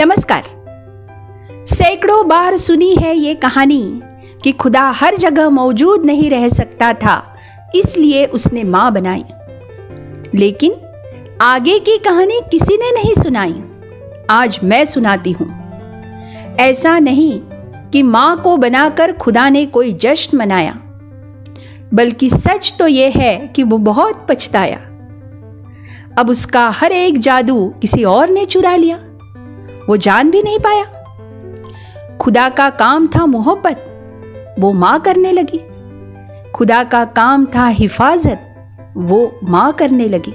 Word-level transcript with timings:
नमस्कार। 0.00 0.44
सैकड़ों 1.68 2.28
बार 2.28 2.56
सुनी 2.56 2.94
है 2.94 3.14
ये 3.16 3.34
कहानी 3.34 4.00
कि 4.42 4.52
खुदा 4.52 4.82
हर 4.90 5.16
जगह 5.16 5.48
मौजूद 5.48 6.04
नहीं 6.06 6.30
रह 6.30 6.46
सकता 6.48 6.92
था, 6.92 7.16
इसलिए 7.74 8.24
उसने 8.26 8.62
माँ 8.64 8.92
बनाई। 8.92 9.24
लेकिन 10.34 10.76
आगे 11.42 11.78
की 11.78 11.96
कहानी 11.98 12.40
किसी 12.50 12.76
ने 12.76 12.90
नहीं 12.92 13.12
सुनाई, 13.14 13.54
आज 14.30 14.58
मैं 14.64 14.84
सुनाती 14.84 15.32
हूँ। 15.32 15.48
ऐसा 16.60 16.98
नहीं 16.98 17.40
कि 17.90 18.02
माँ 18.02 18.40
को 18.42 18.56
बनाकर 18.56 19.12
खुदा 19.12 19.48
ने 19.48 19.66
कोई 19.66 19.92
जश्न 19.92 20.38
मनाया, 20.38 20.78
बल्कि 21.94 22.30
सच 22.30 22.74
तो 22.78 22.86
यह 22.86 23.12
है 23.16 23.36
कि 23.46 23.62
वो 23.62 23.78
बहुत 23.84 24.26
पछताया। 24.30 24.80
अब 26.18 26.30
उसका 26.30 26.68
हर 26.70 26.92
एक 26.92 27.18
जादू 27.18 27.68
किसी 27.80 28.04
और 28.06 28.30
ने 28.30 28.44
चुरा 28.46 28.76
लिया। 28.76 28.98
वो 29.88 29.96
जान 29.96 30.30
भी 30.30 30.42
नहीं 30.42 30.58
पाया। 30.58 30.84
खुदा 32.20 32.48
का 32.48 32.70
काम 32.70 33.06
था 33.06 33.26
मोहब्बत, 33.26 33.86
वो 34.58 34.72
माँ 34.72 35.00
करने 35.00 35.32
लगी। 35.32 35.60
खुदा 36.52 36.84
का 36.84 37.04
काम 37.04 37.46
था 37.46 37.66
हिफाजत, 37.66 38.46
वो 38.96 39.40
माँ 39.44 39.72
करने 39.72 40.08
लगी। 40.08 40.34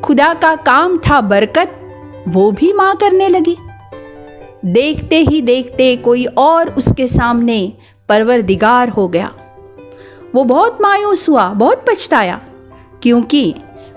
खुदा 0.00 0.34
का 0.34 0.54
काम 0.56 0.96
था 0.98 1.20
बरकत, 1.20 1.74
वो 2.28 2.50
भी 2.52 2.72
माँ 2.72 2.96
करने 2.96 3.28
लगी। 3.28 3.56
देखते 4.64 5.16
ही 5.16 5.40
देखते 5.40 5.96
कोई 5.96 6.24
और 6.24 6.68
उसके 6.68 7.06
सामने 7.06 7.72
परवरदिगार 8.08 8.88
हो 8.88 9.08
गया। 9.08 9.32
वो 10.34 10.44
बहुत 10.44 10.78
मायूस 10.80 11.28
हुआ, 11.28 11.48
बहुत 11.48 11.84
पछताया, 11.88 12.40
क्योंकि 13.02 13.54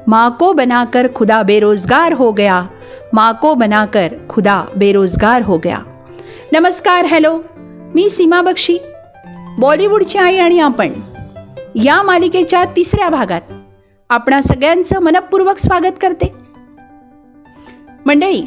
माँ 0.10 0.36
को 0.40 0.54
बनाकर 0.54 1.08
खुदा 1.08 1.44
बेरोजगार 1.44 2.14
हो 2.14 2.34
गया 2.34 2.70
माँ 3.14 3.34
को 3.42 3.54
बनाकर 3.54 4.14
खुदा 4.30 4.66
बेरोजगार 4.76 5.42
हो 5.42 5.58
गया। 5.58 5.80
नमस्कार 6.54 7.06
हॅलो 7.06 7.42
मी 7.96 8.10
सीमा 8.10 8.42
बक्षी 8.42 8.78
बॉलिवूडची 9.60 10.18
आई 10.18 10.38
आणि 10.38 10.60
आपण 10.60 10.94
या 11.76 12.02
मालिकेच्या 12.02 12.64
तिसऱ्या 12.66 13.10
भागात 13.10 13.42
आपणा 14.10 14.42
सगळ्यांचं 14.42 15.00
मनपूर्वक 15.00 15.58
स्वागत 15.58 16.00
करते. 16.02 16.34
मंडळी 18.06 18.44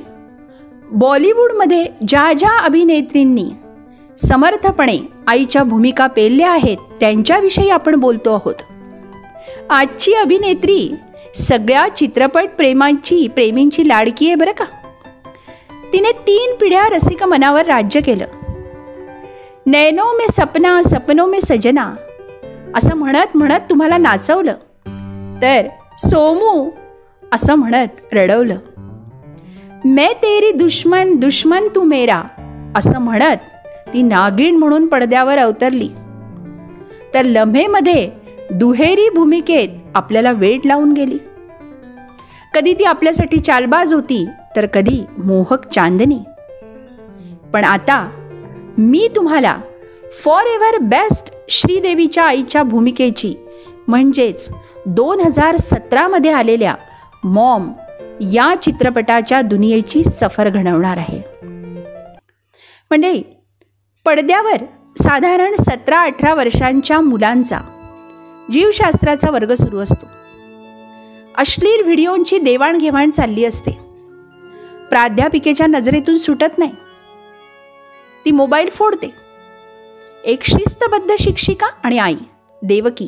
बॉलिवूडमध्ये 0.93 1.87
ज्या 2.09 2.33
ज्या 2.33 2.65
अभिनेत्रींनी 2.65 3.51
समर्थपणे 4.19 4.99
आईच्या 5.27 5.63
भूमिका 5.63 6.07
पेलल्या 6.07 6.53
आहेत 6.53 6.77
त्यांच्याविषयी 7.01 7.71
आपण 7.71 7.97
बोलतो 7.97 8.35
आहोत. 8.35 8.55
आजची 9.71 10.15
अभिनेत्री 10.15 10.95
सगळ्या 11.35 11.89
चित्रपट 11.97 12.45
प्रेमांची 12.57 13.29
प्रेमींची 13.29 13.89
लाडकी 13.89 14.27
आहे 14.27 14.35
बरं 14.35 14.53
का? 14.53 14.65
तिने 15.93 16.13
तीन 16.13 16.55
पिढ्या 16.61 16.89
रसिक 16.89 17.23
मनावर 17.23 17.67
राज्य 17.67 18.01
केलं. 18.01 18.25
नैनो 19.67 20.05
मे 20.05 20.27
सपना 20.33 20.83
सपनो 20.83 21.27
मे 21.27 21.41
सजना 21.41 21.95
असं 22.75 22.97
म्हणत 22.97 23.37
म्हणत 23.37 23.61
तुम्हाला 23.71 23.99
नाचवलं. 23.99 24.53
तर 25.43 25.67
सोमू 25.99 26.71
असं 27.33 27.55
म्हणत 27.55 28.15
रडवलं. 28.15 28.59
मैं 29.85 30.13
तेरी 30.13 30.53
दुश्मन 30.53 31.15
दुश्मन 31.15 31.69
तू 31.75 31.83
मेरा 31.83 32.23
असं 32.77 32.99
म्हणत 32.99 33.37
ती 33.93 34.03
नागिण 34.03 34.57
म्हणून 34.57 34.87
पडद्यावर 34.87 35.39
अवतरली. 35.39 35.89
तर 37.15 37.23
लम्हेमध्ये 37.23 38.11
दुहेरी 38.51 39.09
भूमिकेत 39.15 39.69
आपल्याला 39.95 40.33
वेळ 40.33 40.59
लावून 40.65 40.93
गेली. 40.93 41.19
कधी 42.55 42.75
ती 42.75 42.85
आपल्यासाठी 42.85 43.39
चालबाज 43.39 43.95
होती 43.95 44.29
तर 44.57 44.67
कधी 44.67 45.05
मोहक 45.19 45.69
चांदणी. 45.69 46.19
पण 47.53 47.65
आता 47.65 48.11
मी 48.79 49.09
तुम्हाला 49.17 49.57
फॉर 50.25 50.47
एव्हर 50.47 50.79
बेस्ट 50.79 51.33
श्रीदेवीच्या 51.49 52.25
आईच्या 52.25 52.63
भूमिकेची 52.63 53.35
म्हणजेच 53.89 54.49
दोन 54.87 55.21
हजार 55.21 55.57
सतरामध्ये 55.57 56.31
आलेल्या 56.31 56.75
मॉम 57.25 57.73
या 58.21 58.55
चित्रपटाच्या 58.63 59.43
दुनियेची 59.43 60.05
सफर 60.05 60.49
घडवणार 60.49 60.97
आहे. 60.97 61.23
मंडळी 62.91 63.23
पडद्यावर 64.05 64.57
साधारण 64.99 65.55
सतरा 65.55 66.01
अठरा 66.01 66.35
वर्षांच्या 66.35 67.01
मुलांचा 67.01 67.59
जीवशास्त्राचा 68.53 69.31
वर्ग 69.31 69.55
सुरू 69.55 69.79
असतो. 69.79 70.07
अश्लील 71.35 71.83
व्हिडिओंची 71.85 72.39
देवाणघेवाण 72.39 73.11
चालली 73.11 73.45
असते. 73.45 73.71
प्राध्यापिकेच्या 74.89 75.67
नजरेतून 75.67 76.19
सुटत 76.19 76.59
नाही. 76.59 76.71
ती 78.25 78.31
मोबाईल 78.31 78.71
फोडते. 78.71 79.15
एक 80.25 80.45
शिस्तबद्ध 80.45 81.15
शिक्षिका 81.21 81.67
आणि 81.83 81.99
आई 81.99 82.17
देवकी 82.63 83.07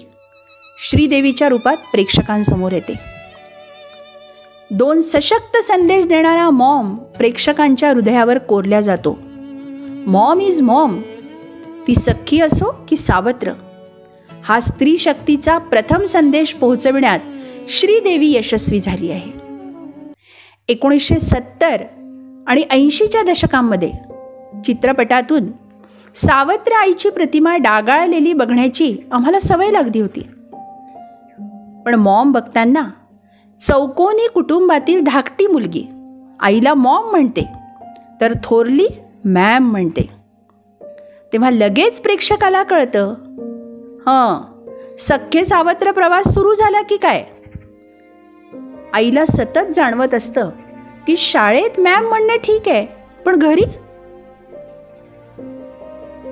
श्रीदेवीच्या 0.91 1.49
रूपात 1.49 1.77
प्रेक्षकांसमोर 1.77 2.73
येते. 2.73 2.99
दोन 4.71 5.01
सशक्त 5.01 5.57
संदेश 5.57 6.07
देणारा 6.07 6.51
मॉम 6.51 6.95
प्रेक्षकांच्या 6.95 7.91
हृदयावर 7.91 8.39
कोरल्या 8.39 8.81
जातो. 8.81 9.19
Mom 10.07 10.41
is 10.41 10.61
mom. 10.61 11.03
ती 11.87 11.95
सख्खी 11.95 12.41
असो 12.41 12.87
की 12.89 12.97
सावत्र. 12.97 13.53
हा 14.49 14.61
स्त्री 14.61 14.99
शक्तीचा 14.99 15.59
प्रथम 15.59 16.05
संदेश 16.05 16.55
पोहोचविण्यात 16.55 17.19
श्रीदेवी 17.69 18.33
यशस्वी 18.33 18.81
झाली 18.81 19.11
आहे. 19.11 19.33
एकोणीसशे 20.69 21.19
सत्तर 21.19 21.83
आणि 22.47 22.63
ऐंशीच्या 22.71 23.23
दशकांमध्ये 23.23 23.93
चित्रपटातून 24.65 25.45
सावत्र 26.15 26.73
आईची 26.73 27.11
प्रतिमा 27.11 27.57
डागाळलेली 27.57 28.33
बघण्याची 28.33 28.97
आम्हाला 29.13 29.39
सवय 29.39 29.71
लागली 29.71 30.01
होती. 30.01 30.21
पण 31.87 31.95
मॉम 31.95 32.33
बघताना 32.33 32.91
चौकोनी 33.61 34.29
कुटुंबातील 34.35 35.01
धाकटी 35.01 35.47
मुलगी 35.47 35.85
आईला 36.41 36.75
मॉम 36.75 37.11
म्हणते 37.11 37.49
तर 38.21 38.33
थोरली 38.45 38.87
मॅम 39.25 39.71
म्हणते. 39.71 40.09
तेव्हा 41.33 41.51
लगेच 41.51 42.01
प्रेक्षकाला 42.01 42.63
कळतं 42.63 43.15
हं. 44.09 44.41
सख्खे 44.99 45.45
सावत्र 45.45 45.91
प्रवास 45.91 46.35
सुरू 46.35 46.55
झाला 46.55 46.83
की 46.83 46.97
काय? 46.97 47.25
आईला 48.95 49.25
सतत 49.25 49.73
जाणवत 49.75 50.15
असतं 50.15 50.51
की 51.07 51.17
शाळेत 51.17 51.81
मॅम 51.81 52.09
म्हणणं 52.09 52.37
ठीक 52.37 52.69
आहे 52.69 52.87
पण 53.27 53.37
घरी? 53.37 53.65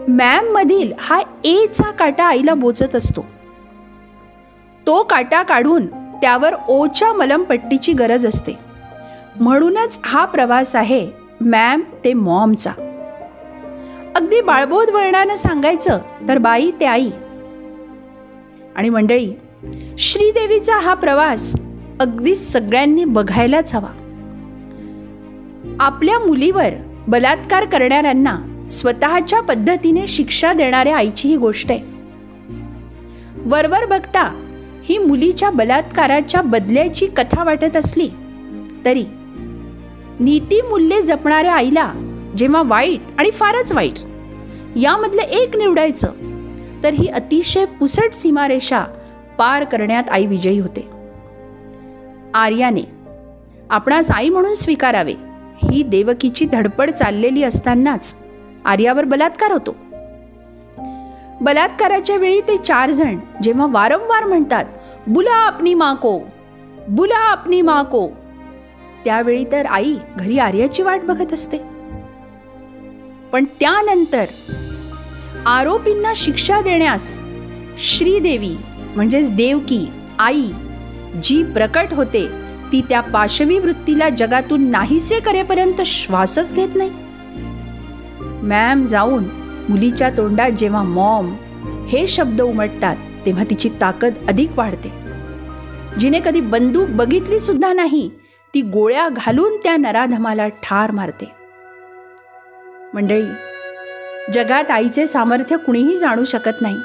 मॅम 0.08 0.46
मधील 0.46 0.92
हा 0.98 1.20
एचा 1.44 1.90
काटा 1.90 2.24
आईला 2.24 2.54
बोचत 2.54 2.94
असतो. 2.94 3.26
तो 4.86 5.02
काटा 5.02 5.42
काढून 5.42 5.86
त्यावर 6.20 6.54
ओच्या 6.68 7.12
मलमपट्टीची 7.12 7.92
गरज 7.92 8.26
असते. 8.26 8.58
म्हणूनच 9.40 10.00
हा 10.04 10.24
प्रवास 10.24 10.76
आहे 10.76 11.10
मॅम 11.40 11.82
ते 12.04 12.12
मॉमचा. 12.12 12.70
अगदी 14.16 14.40
बाळबोध 14.40 14.90
वळणानं 14.90 15.34
सांगायचं 15.34 15.98
तर 16.28 16.38
बाई 16.38 16.70
ते 16.80 16.84
आई 16.84 17.10
आणि 18.76 18.88
मंडळी 18.88 19.32
श्रीदेवीचा 19.98 20.78
हा 20.78 20.94
प्रवास 20.94 21.56
अगदी 22.00 22.34
सगळ्यांनी 22.34 23.04
बघायलाच 23.04 23.74
हवा. 23.74 23.88
आपल्या 25.80 26.18
मुलीवर 26.18 26.70
बलात्कार 27.08 27.64
करणाऱ्यांना 27.64 28.68
स्वतःच्या 28.70 29.40
पद्धतीने 29.40 30.06
शिक्षा 30.06 30.52
देणाऱ्या 30.52 30.96
आईची 30.96 31.28
ही 31.28 31.36
गोष्ट 31.36 31.70
आहे. 31.70 31.80
वरवर 33.44 33.86
बघता 33.86 34.22
ही 34.84 34.98
मुलीच्या 34.98 35.50
बलात्काराच्या 35.50 36.42
बदल्याची 36.42 37.06
कथा 37.06 37.44
वाटत 37.44 37.76
असली 37.76 38.08
तरी 38.84 39.04
नीतीमूल्ये 40.20 41.02
जपणाऱ्या 41.02 41.54
आईला 41.54 41.92
जेव्हा 42.38 42.62
वाईट 42.62 43.00
आणि 43.18 43.30
फारच 43.30 43.72
वाईट 43.72 43.98
यामधलं 44.76 45.22
एक 45.22 45.56
निवडायचं 45.56 46.12
तर 46.84 46.94
ही 46.94 47.06
अतिशय 47.08 47.64
पुसट 47.64 48.12
सीमारेषा 48.12 48.84
पार 49.38 49.64
करण्यात 49.64 50.10
आई 50.10 50.26
विजयी 50.26 50.58
होते. 50.58 50.88
आर्याने 52.34 52.82
आपणास 53.70 54.10
आई 54.10 54.28
म्हणून 54.28 54.54
स्वीकारावे 54.54 55.14
ही 55.62 55.82
देवकीची 55.82 56.46
धडपड 56.46 56.90
चाललेली 56.90 57.42
असतानाच 57.42 58.14
आर्यावर 58.64 59.04
बलात्कार 59.04 59.52
होतो. 59.52 59.76
बलात्काराच्या 61.40 62.16
वेळी 62.16 62.40
ते 62.40 62.56
चार 62.56 62.90
जण 62.90 63.18
जेव्हा 63.42 63.66
वारंवार 63.70 64.24
म्हणतात 64.24 64.64
बुला 65.06 65.34
आपनी 65.36 65.74
माको 65.74 66.18
बुला 66.88 67.18
आपनी 67.18 67.60
माको 67.62 68.08
त्यावेळी 69.04 69.44
तर 69.52 69.66
आई 69.66 69.96
घरी 70.16 70.38
आर्याची 70.38 70.82
वाट 70.82 71.00
बघत 71.00 71.32
असते. 71.32 71.58
पण 73.32 73.44
त्यानंतर 73.60 74.24
आरोपींना 75.46 76.12
शिक्षा 76.16 76.60
देण्यास 76.60 77.18
श्रीदेवी 77.78 78.56
म्हणजेच 78.96 79.30
देवकी 79.30 79.86
आई 80.18 80.46
जी 81.22 81.42
प्रकट 81.42 81.92
होते 81.92 82.26
ती 82.72 82.80
त्या 82.80 83.00
पाशवी 83.00 83.58
वृत्तीला 83.58 84.08
जगातून 84.08 84.70
नाहीसे 84.70 85.20
करेपर्यंत 85.20 85.82
श्वासच 85.86 86.54
घेत 86.54 86.68
नाही. 86.74 86.90
मॅम 88.42 88.84
जाऊन 88.84 89.24
मुलीच्या 89.68 90.10
तोंडात 90.10 90.50
जेव्हा 90.50 90.82
मॉम 90.82 91.34
हे 91.88 92.06
शब्द 92.06 92.42
उमटतात 92.42 92.96
तेव्हा 93.26 93.44
तिची 93.44 93.68
ताकद 93.80 94.14
अधिक 94.28 94.50
वाढते. 94.56 94.92
जिने 96.00 96.20
कधी 96.24 96.40
बंदूक 96.40 96.88
बघितली 96.88 97.40
सुद्धा 97.40 97.72
नाही 97.72 98.10
ती 98.54 98.62
गोळ्या 98.62 99.08
घालून 99.08 99.56
त्या 99.56 99.76
नराधमाला 99.76 100.48
ठार 100.48 100.90
मारते. 100.90 101.32
मंडळी 102.94 103.26
जगात 104.32 104.70
आईचे 104.70 105.06
सामर्थ्य 105.06 105.56
कुणीही 105.56 105.98
जाणू 105.98 106.24
शकत 106.24 106.60
नाही. 106.60 106.78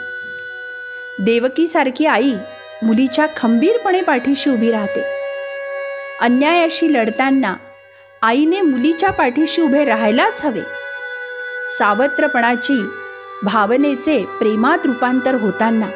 देवकीसारखी 1.19 2.05
आई 2.05 2.33
मुलीच्या 2.83 3.27
खंबीरपणे 3.37 4.01
पाठीशी 4.01 4.49
उभी 4.49 4.71
राहते. 4.71 5.03
अन्यायाशी 6.21 6.93
लढताना 6.93 7.55
आईने 8.21 8.61
मुलीच्या 8.61 9.11
पाठीशी 9.11 9.61
उभे 9.61 9.85
राहायलाच 9.85 10.45
हवे. 10.45 10.61
सावत्रपणाची 11.71 12.83
भावनेचे 13.43 14.25
प्रेमात 14.25 14.85
रूपांतर 14.85 15.35
होताना 15.35 15.89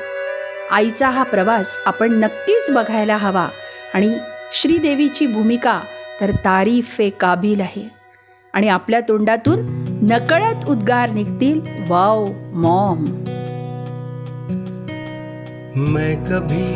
आईचा 0.72 1.10
हा 1.10 1.24
प्रवास 1.24 1.80
आपण 1.86 2.12
नक्कीच 2.12 2.72
बघायला 2.72 3.18
हवा 3.18 3.48
आणि 3.94 4.18
श्रीदेवीची 4.54 5.28
भूमिका 5.28 5.82
तर 6.22 6.32
तारीफे 6.32 7.10
काबिल 7.10 7.62
आहे. 7.62 7.90
आणि 8.54 8.68
आपल्या 8.68 9.00
तोंडातून 9.00 9.83
नकळत 10.04 10.66
उद्गार 10.70 11.10
निघतील. 11.10 11.60
Wow, 11.90 12.26
mom. 12.54 13.04
मैं 15.94 16.16
कभी 16.26 16.68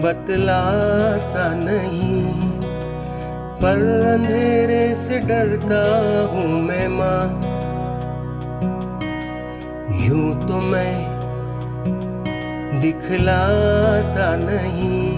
बतलाता 0.00 1.46
नहीं, 1.54 2.24
पर 3.62 3.84
अंधेरे 4.08 4.84
से 4.96 5.18
डरता 5.28 5.82
हूँ 6.32 6.48
मैं 6.62 6.88
माँ। 6.88 7.22
यूँ 10.02 10.30
तो 10.48 10.60
मैं 10.60 10.94
दिखलाता 12.80 14.34
नहीं, 14.36 15.16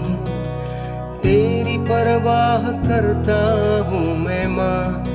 तेरी 1.23 1.77
परवाह 1.85 2.71
करता 2.83 3.41
हूँ 3.89 4.07
मैं 4.17 4.45
माँ। 4.47 5.10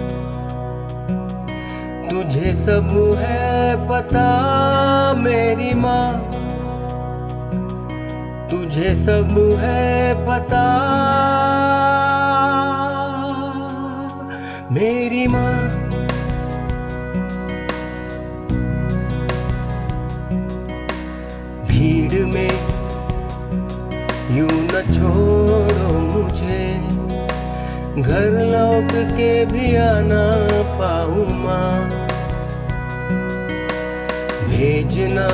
तुझे 2.27 2.53
सब 2.55 2.89
है 3.19 3.89
पता 3.89 4.23
मेरी 5.15 5.75
माँ। 5.75 6.13
तुझे 8.51 8.95
सब 8.95 9.35
है 9.61 10.15
पता 10.27 10.63
मेरी 14.73 15.27
माँ। 15.29 15.53
भीड़ 21.69 22.25
में 22.27 22.53
यूँ 24.37 24.49
न 24.49 24.83
छोड़ो 24.93 25.93
मुझे, 26.01 26.65
घर 28.03 28.43
लौट 28.47 28.93
के 29.13 29.45
भी 29.47 29.75
आना 29.77 30.25
पाऊँ 30.81 31.29
माँ। 31.45 31.96
भेजना। 34.57 35.27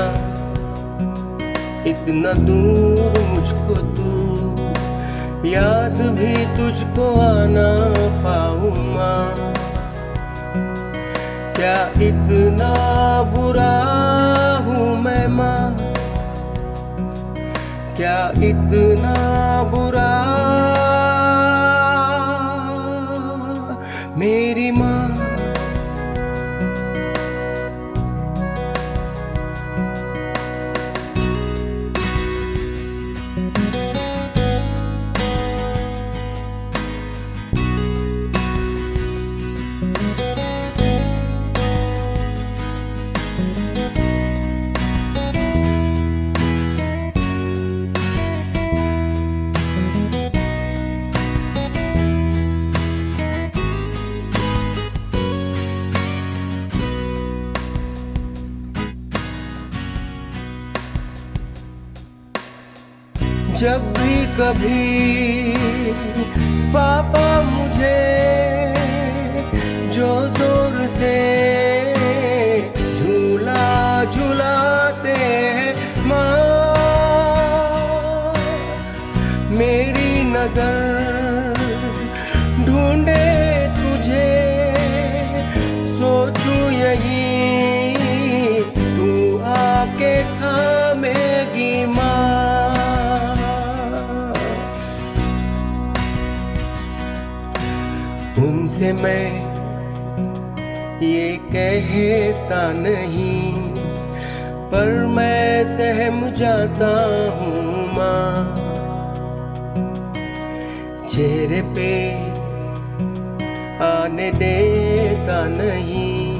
इतना 1.86 2.32
दूर 2.32 3.20
मुझको 3.20 3.74
तू। 3.74 4.12
याद 5.48 5.98
भी 6.18 6.32
तुझको 6.56 7.06
आना 7.20 7.68
पाऊँ 8.24 8.72
माँ। 8.94 9.28
क्या 11.56 11.76
इतना 12.02 12.72
बुरा 13.22 13.74
हूँ 14.66 14.86
मैं 15.02 15.26
माँ? 15.28 15.64
क्या 17.96 18.18
इतना 18.28 19.16
बुरा? 19.62 20.10
मेरी 24.16 24.70
माँ 24.70 24.91
जब 63.62 63.82
भी 63.94 64.14
कभी 64.36 65.11
कहता 101.82 102.72
नहीं, 102.72 103.52
पर 104.70 105.06
मैं 105.06 105.64
सहम 105.64 106.30
जाता 106.30 106.90
हूँ, 107.30 107.86
माँ। 107.92 108.58
चेहरे 111.08 111.62
पे 111.62 112.12
आने 113.84 114.30
देता 114.30 115.48
नहीं, 115.48 116.36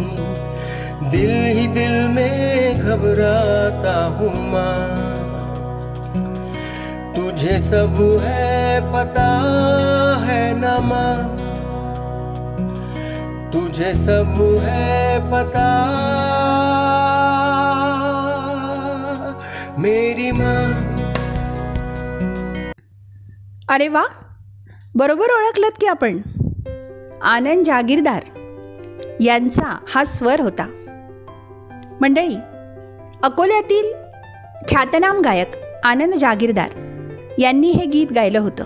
दिल 1.10 1.30
ही 1.30 1.66
दिल 1.66 2.08
में 2.08 2.78
घबराता 2.78 4.04
हूँ, 4.04 4.52
माँ। 4.52 5.02
तुझे 7.16 7.60
सब 7.60 8.20
है, 8.22 8.80
पता 8.80 9.28
है 10.24 10.60
ना, 10.60 10.78
माँ। 10.78 11.41
तुझे 13.82 13.94
सब 13.94 14.58
है 14.62 15.18
पता। 15.18 15.68
मेरी 19.78 20.30
माँ। 20.30 20.66
अरे 23.68 23.88
वा 23.88 24.04
बरोबर 24.94 25.24
ओळखलत 25.24 25.70
की 25.80 25.86
आपण? 25.86 26.18
आनंद 27.22 27.64
जागीरदार 27.66 28.22
यांचा 29.20 29.78
हा 29.94 30.04
स्वर 30.04 30.40
होता. 30.40 30.66
मंडळी 32.00 32.36
अकोल्यातील 33.22 33.92
ख्यातनाम 34.68 35.20
गायक 35.20 35.50
आनंद 35.84 36.14
जागीरदार 36.14 36.70
यांनी 37.38 37.70
हे 37.70 37.86
गीत 37.86 38.06
गायलं 38.14 38.38
होतं. 38.38 38.64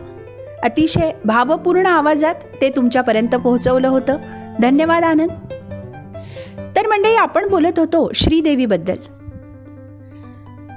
अतिशय 0.62 1.10
भावपूर्ण 1.24 1.86
आवाजात 1.86 2.34
ते 2.60 2.70
तुमच्यापर्यंत 2.70 3.34
पोहोचवलं 3.34 3.88
होतं. 3.88 4.16
धन्यवाद 4.60 5.04
आनंद 5.04 5.30
तर 6.76 6.86
मंडळी 6.86 7.14
आपण 7.14 7.48
बोलत 7.48 7.78
होतो 7.78 8.10
श्रीदेवीबद्दल. 8.14 8.96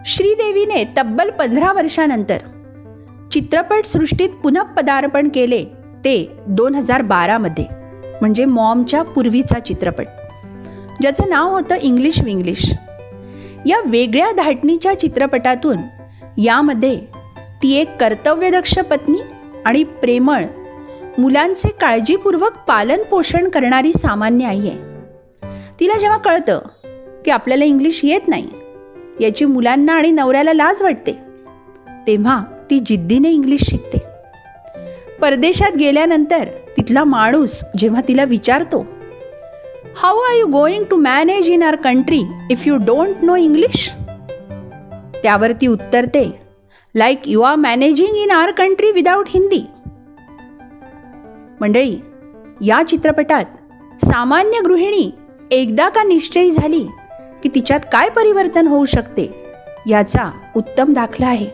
श्रीदेवीने 0.06 0.84
तब्बल 0.98 1.30
पंधरा 1.30 1.72
वर्षानंतर 1.74 2.38
चित्रपटसृष्टीत 3.32 4.30
पुनः 4.44 4.62
पदार्पण 4.62 5.30
केले 5.34 5.64
ते 6.06 6.16
दोन 6.48 6.76
हजार 6.76 7.02
बारामध्ये 7.02 7.66
म्हणजे 8.22 8.46
मॉमच्या 8.46 9.02
पूर्वीचा 9.04 9.60
चित्रपट 9.60 10.06
ज्याचं 11.02 11.30
नाव 11.30 11.50
होतं 11.50 11.76
इंग्लिश 11.82 12.22
विंग्लिश. 12.24 12.74
या 13.66 13.82
वेगळ्या 13.86 14.32
धाटणीच्या 14.32 15.00
चित्रपटातून 15.00 15.78
यामध्ये 16.38 17.00
ती 17.64 17.74
एक 17.74 17.98
कर्तव्यदक्ष 18.00 18.78
पत्नी 18.80 19.20
आणि 19.66 19.84
प्रेमळ 19.84 20.46
मुलांचे 21.20 21.70
काळजीपूर्वक 21.82 22.58
पालन 22.68 23.02
पोषण 23.04 23.50
करणारी 23.50 23.92
सामान्य 23.94 24.46
आई 24.46 24.60
आहे. 24.60 24.78
तिला 25.80 25.98
जेव्हा 25.98 26.18
कळतं 26.18 26.60
की 27.26 27.32
आपल्याला 27.32 27.66
इंग्लिश 27.66 28.00
येत 28.04 28.28
नाही 28.28 28.48
याची 29.22 29.46
मुलांना 29.46 29.94
आणि 29.94 30.12
नवऱ्याला 30.12 30.54
लाज 30.54 30.82
वाटते 30.82 31.12
तेव्हा 32.08 32.44
ती 32.70 32.80
जिद्दीने 32.80 33.30
इंग्लिश 33.30 33.64
शिकते. 33.64 33.98
परदेशात 35.22 35.76
गेल्यानंतर 35.78 36.50
तिथला 36.78 37.04
माणूस 37.04 37.64
जेव्हा 37.78 38.02
तिला 38.08 38.24
विचारतो 38.24 38.86
how 39.96 40.18
are 40.18 40.36
you 40.38 40.48
going 40.48 40.84
to 40.84 40.96
manage 40.96 41.50
in 41.50 41.64
our 41.64 41.76
country 41.76 42.22
if 42.52 42.68
you 42.68 42.76
don't 42.76 43.24
know 43.24 43.36
English 43.36 43.90
त्यावर 45.24 45.52
ती 45.52 45.68
उत्तरते 45.68 46.30
like 46.96 47.20
you 47.26 47.42
are 47.42 47.56
managing 47.56 48.18
in 48.18 48.32
our 48.32 48.52
country 48.52 48.92
without 48.92 49.26
Hindi 49.30 49.66
मंडळी 51.62 51.98
या 52.62 52.84
चित्रपटात 52.88 53.46
सामान्य 54.06 54.60
गृहिणी 54.60 55.12
एकदा 55.52 55.90
का 55.90 56.04
निश्चयी 56.04 56.52
झाली 56.52 56.84
की 57.44 57.50
तिच्यात 57.56 57.80
काय 57.92 58.10
परिवर्तन 58.10 58.68
होऊ 58.68 58.86
शकते 58.86 59.44
याचा 59.88 60.32
उत्तम 60.56 60.94
दाखला 60.94 61.28
आहे. 61.28 61.48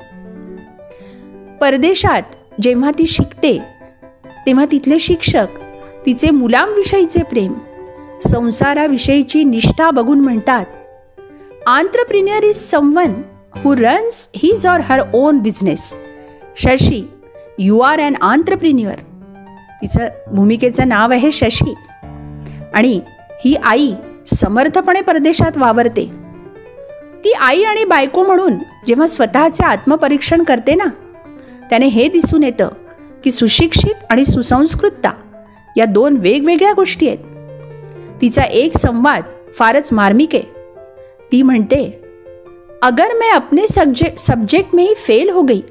परदेशात 1.62 2.22
जेव्हा 2.62 2.92
ती 2.92 3.06
शिकते 3.06 3.60
तेव्हा 4.46 4.66
तिथले 4.72 5.00
शिक्षक 5.00 5.48
तिचे 6.06 6.30
मुलांविषयीचे 6.32 7.24
प्रेम 7.24 7.54
संसाराविषयीची 8.24 9.44
निष्ठा 9.44 9.92
बघून 9.92 10.20
म्हणतात 10.20 10.66
entrepreneur 11.68 12.44
is 12.44 12.56
someone 12.56 13.14
who 13.56 13.76
runs 13.76 14.30
his 14.36 14.68
or 14.68 14.80
her 14.80 15.02
own 15.14 15.40
business. 15.40 15.96
Shashi 16.58 17.08
you 17.60 17.80
are 17.80 18.00
an 18.00 18.16
entrepreneur 18.22 18.96
तिचं 19.86 20.08
भूमिकेचं 20.28 20.88
नाव 20.88 21.12
आहे 21.12 21.32
शशी. 21.32 21.74
आणि 22.74 23.00
ही 23.46 23.56
आई 23.56 23.94
समर्थपणे 24.28 25.02
परदेशात 25.02 25.58
वावरते. 25.58 26.06
ती 27.24 27.32
आई 27.32 27.64
आणि 27.64 27.84
बायको 27.86 28.24
म्हणून 28.24 28.54
जेव्हा 28.88 29.08
स्वतःचे 29.08 29.64
आत्मपरीक्षण 29.64 30.44
करते 30.44 30.76
ना 30.76 30.86
त्याने 31.70 31.86
हे 31.86 32.08
दिसून 32.08 32.44
येतं 32.44 32.70
की 33.24 33.32
सुशिक्षित 33.32 34.04
आणि 34.10 34.26
सुसंस्कृतता 34.26 35.12
या 35.78 35.86
दोन 35.86 36.18
वेगवेगळ्या 36.18 36.74
गोष्टी 36.74 37.08
आहेत. 37.08 37.18
तिचा 38.22 38.44
एक 38.44 38.78
संवाद 38.78 39.24
फारच 39.56 39.94
मार्मिक 39.94 40.36
आहे. 40.36 40.44
ती 41.32 41.42
म्हणते 41.42 42.02
अगर 42.84 43.14
मैं 43.20 43.32
अपने 43.32 43.68
सब्जेक्ट 43.68 44.18
सब्जेक्ट 44.18 44.76
में 44.76 44.84
ही 44.84 44.94
फेल 44.98 45.30
हो 45.30 45.42
गई 45.42 45.62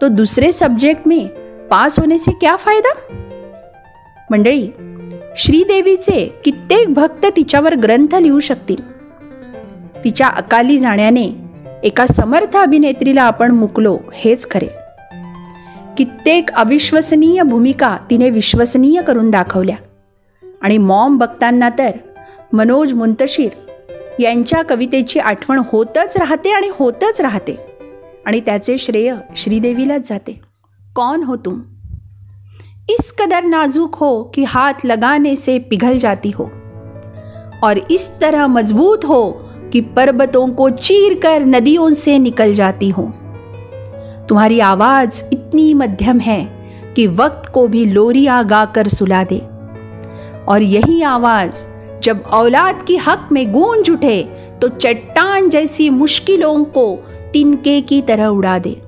तो 0.00 0.08
दूसरे 0.08 0.52
सब्जेक्ट 0.52 1.08
में 1.08 1.26
पास 1.68 1.98
होने 1.98 2.18
से 2.18 2.32
क्या 2.32 2.56
फायदा? 2.56 3.24
मंडळी 4.30 4.68
श्रीदेवीचे 5.36 6.32
कित्येक 6.44 6.92
भक्त 6.92 7.26
तिच्यावर 7.36 7.74
ग्रंथ 7.74 8.14
लिहू 8.14 8.40
शकतील. 8.40 8.96
तिच्या 10.04 10.26
अकाली 10.26 10.78
जाण्याने 10.78 11.32
एका 11.82 12.06
समर्थ 12.06 12.56
अभिनेत्रीला 12.56 13.22
आपण 13.22 13.50
मुकलो 13.50 13.98
हेच 14.14 14.50
खरे. 14.50 14.66
कित्येक 15.96 16.50
अविश्वसनीय 16.50 17.42
भूमिका 17.42 17.98
तिने 18.10 18.30
विश्वसनीय 18.30 19.02
करून 19.02 19.30
दाखवल्या. 19.30 19.76
आणि 20.62 20.78
मॉम 20.78 21.18
बघताना 21.18 21.68
तर 21.68 21.90
मनोज 22.52 22.92
मुंतशीर 22.92 23.48
यांच्या 24.18 24.62
कवितेची 24.62 25.18
आठवण 25.18 25.62
होतच 25.72 26.16
राहते 26.16 26.52
आणि 26.52 26.68
होतच 26.72 27.20
राहते. 27.20 27.56
आणि 28.26 28.40
त्याचे 28.40 28.78
श्रेय 28.78 29.14
श्रीदेवीलाच 29.36 30.08
जाते. 30.08 30.40
कौन 30.96 31.22
हो 31.22 31.36
तुम? 31.36 31.60
इस 32.90 33.10
कदर 33.10 33.44
नाजुक 33.44 33.94
हो 33.94 34.32
कि 34.34 34.44
हाथ 34.44 34.74
लगाने 34.84 35.36
से 35.36 35.58
पिघल 35.58 35.98
जाती 35.98 36.30
हो। 36.30 36.44
और 37.64 37.78
इस 37.78 38.18
तरह 38.20 38.46
मज़बूत 38.46 39.04
हो 39.04 39.40
कि 39.72 39.80
पर्वतों 39.80 40.48
को 40.48 40.70
चीर 40.70 41.18
कर 41.18 41.44
नदियों 41.46 41.90
से 41.90 42.18
निकल 42.18 42.54
जाती 42.54 42.90
हो। 42.90 43.02
तुम्हारी 44.28 44.60
आवाज़ 44.60 45.24
इतनी 45.32 45.74
मध्यम 45.74 46.20
है 46.20 46.44
कि 46.96 47.06
वक्त 47.06 47.48
को 47.48 47.68
भी 47.68 47.84
लोरिया 47.84 48.42
गाकर 48.42 48.88
सुला 48.88 49.24
दे। 49.24 49.38
और 50.48 50.62
यही 50.62 51.02
आवाज़ 51.02 51.66
जब 52.02 52.22
औलाद 52.22 52.82
की 52.82 52.96
हक 52.96 53.28
में 53.32 53.52
गूंज 53.52 53.90
उठे 53.90 54.22
तो 54.62 54.68
चट्टान 54.68 55.50
जैसी 55.50 55.90
मुश्किलों 55.90 56.64
को 56.64 57.04
तिनके 57.32 57.80
की 57.80 58.02
तरह 58.02 58.26
उड़ा 58.26 58.58
दे। 58.58 58.80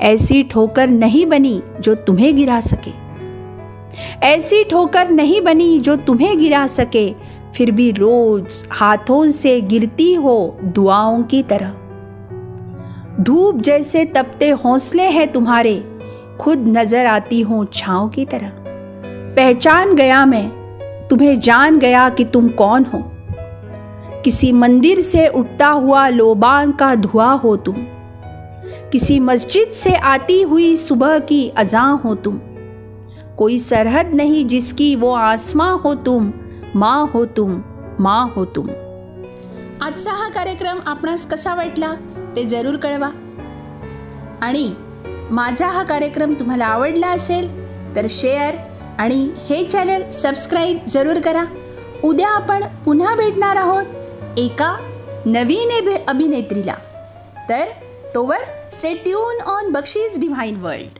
ऐसी 0.00 0.42
ठोकर 0.42 0.88
नहीं 0.88 1.26
बनी 1.26 1.62
जो 1.80 1.94
तुम्हें 1.94 2.36
गिरा 2.36 2.60
सके। 2.60 2.92
ऐसी 4.26 4.64
ठोकर 4.64 5.10
नहीं 5.10 5.40
बनी 5.40 5.80
जो 5.80 5.96
तुम्हें 5.96 6.38
गिरा 6.38 6.66
सके, 6.66 7.14
फिर 7.54 7.70
भी 7.70 7.90
रोज 7.90 8.64
हाथों 8.70 9.26
से 9.26 9.60
गिरती 9.60 10.14
हो 10.14 10.56
दुआओं 10.62 11.22
की 11.22 11.42
तरह। 11.42 11.74
धूप 13.20 13.56
जैसे 13.56 14.04
तपते 14.04 14.50
हौसले 14.50 15.02
हैं 15.02 15.32
तुम्हारे, 15.32 15.84
खुद 16.40 16.58
नज़र 16.68 17.06
आती 17.06 17.40
हूँ 17.40 17.66
छाओ 17.72 18.08
की 18.08 18.24
तरह। 18.24 18.52
पहचान 19.36 19.94
गया 19.94 20.26
मैं, 20.26 20.48
तुम्हें 21.08 21.40
जान 21.40 21.78
गया 21.78 22.08
कि 22.08 22.24
तुम 22.24 22.48
कौन 22.48 22.84
हो। 22.84 23.02
किसी 24.24 24.52
मंदिर 24.52 25.00
से 25.00 25.28
उठता 25.28 25.68
हुआ 25.68 26.08
लोबान 26.08 26.72
का 26.72 26.94
धुआँ 26.94 27.38
हो 27.38 27.56
तुम। 27.56 27.74
किसी 28.92 29.18
मस्जिद 29.18 29.72
से 29.72 29.94
आती 29.94 30.42
हुई 30.42 30.76
सुबह 30.76 31.18
की 31.18 31.50
अजा 31.56 31.82
हो 32.04 32.14
तुम। 32.14 32.38
कोई 33.38 33.58
सरहद 33.58 34.14
नहीं 34.14 34.46
जिसकी 34.48 34.94
वो 34.94 35.12
आसमां 35.12 35.72
हो 35.78 35.94
तुम 35.94 36.30
माँ 36.74 37.06
हो 37.12 37.24
तुम 37.24 37.60
माँ 37.98 38.28
हो 38.36 38.44
तुम। 38.44 38.68
आजचा 39.80 40.12
हा 40.12 40.28
कार्यक्रम 40.28 40.78
आपणास 40.86 41.26
कसा 41.26 41.54
वाटला 41.54 41.92
ते 42.36 42.44
जरूर 42.44 42.76
कळवा. 42.76 43.10
आणि 44.40 44.72
माझा 45.30 45.68
हा 45.68 45.82
कार्यक्रम 45.82 46.34
तुम्हाला 46.40 46.66
आवडला 46.66 47.08
असेल 47.08 47.48
तर 47.96 48.06
शेअर 48.08 48.54
आणि 48.98 49.30
हे 49.48 49.64
चॅनल 49.64 50.10
सबस्क्राईब 50.10 50.78
जरूर 50.88 51.20
करा. 51.20 51.44
उद्या 52.04 52.28
आपण 52.28 52.64
पुन्हा 52.84 53.14
भेटणार 53.14 53.56
आहोत 53.56 54.38
एका 54.38 54.76
नवीन 55.26 55.96
अभिनेत्रीला. 56.08 56.74
तर 57.48 57.64
तोवर 58.14 58.38
Stay 58.70 59.02
tuned 59.02 59.42
on 59.46 59.72
Bakshi's 59.72 60.16
Divine 60.16 60.62
World. 60.62 60.99